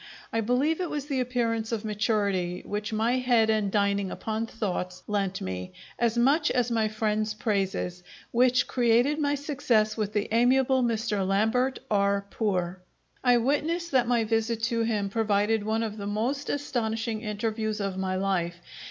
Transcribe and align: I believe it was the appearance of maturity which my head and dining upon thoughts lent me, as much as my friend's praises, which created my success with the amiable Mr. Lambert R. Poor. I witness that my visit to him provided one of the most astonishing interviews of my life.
I 0.33 0.41
believe 0.41 0.81
it 0.81 0.89
was 0.89 1.05
the 1.05 1.19
appearance 1.19 1.71
of 1.71 1.85
maturity 1.85 2.63
which 2.65 2.91
my 2.91 3.19
head 3.19 3.51
and 3.51 3.71
dining 3.71 4.09
upon 4.09 4.47
thoughts 4.47 5.03
lent 5.05 5.41
me, 5.41 5.73
as 5.99 6.17
much 6.17 6.49
as 6.49 6.71
my 6.71 6.87
friend's 6.87 7.35
praises, 7.35 8.01
which 8.31 8.65
created 8.65 9.19
my 9.19 9.35
success 9.35 9.95
with 9.97 10.13
the 10.13 10.27
amiable 10.33 10.81
Mr. 10.81 11.23
Lambert 11.23 11.77
R. 11.91 12.25
Poor. 12.31 12.81
I 13.23 13.37
witness 13.37 13.89
that 13.89 14.07
my 14.07 14.23
visit 14.23 14.63
to 14.63 14.81
him 14.81 15.07
provided 15.09 15.63
one 15.63 15.83
of 15.83 15.97
the 15.97 16.07
most 16.07 16.49
astonishing 16.49 17.21
interviews 17.21 17.79
of 17.79 17.95
my 17.95 18.15
life. 18.15 18.55